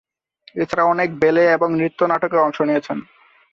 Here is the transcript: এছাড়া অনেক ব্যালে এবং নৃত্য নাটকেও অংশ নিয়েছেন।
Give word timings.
এছাড়া 0.55 0.83
অনেক 0.85 1.09
ব্যালে 1.21 1.43
এবং 1.51 1.69
নৃত্য 1.73 1.99
নাটকেও 2.05 2.45
অংশ 2.45 2.57
নিয়েছেন। 2.61 2.97